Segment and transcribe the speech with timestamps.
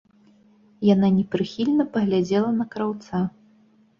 [0.93, 3.21] Яна непрыхільна паглядзела на краўца.